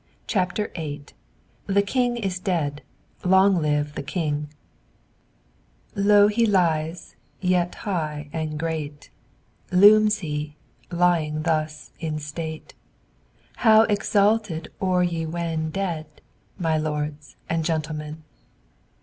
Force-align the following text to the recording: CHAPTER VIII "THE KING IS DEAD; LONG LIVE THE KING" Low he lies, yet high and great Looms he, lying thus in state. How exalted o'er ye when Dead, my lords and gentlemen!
CHAPTER 0.25 0.71
VIII 0.75 1.05
"THE 1.67 1.83
KING 1.83 2.17
IS 2.17 2.39
DEAD; 2.39 2.81
LONG 3.23 3.61
LIVE 3.61 3.93
THE 3.93 4.01
KING" 4.01 4.49
Low 5.93 6.27
he 6.27 6.47
lies, 6.47 7.15
yet 7.39 7.75
high 7.85 8.27
and 8.33 8.57
great 8.57 9.11
Looms 9.71 10.17
he, 10.25 10.55
lying 10.89 11.43
thus 11.43 11.91
in 11.99 12.17
state. 12.17 12.73
How 13.57 13.83
exalted 13.83 14.69
o'er 14.81 15.03
ye 15.03 15.27
when 15.27 15.69
Dead, 15.69 16.07
my 16.57 16.79
lords 16.79 17.35
and 17.47 17.63
gentlemen! 17.63 18.23